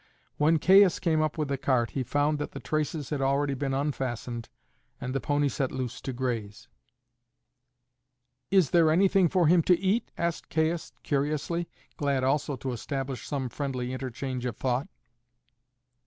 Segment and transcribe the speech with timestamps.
[0.37, 3.75] When Caius came up with the cart he found that the traces had already been
[3.75, 4.49] unfastened
[4.99, 6.67] and the pony set loose to graze.
[8.49, 13.47] "Is there anything for him to eat?" asked Caius curiously, glad also to establish some
[13.47, 14.87] friendly interchange of thought.